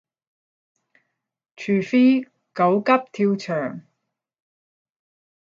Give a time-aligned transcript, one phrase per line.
[1.55, 3.83] 除非狗急跳墻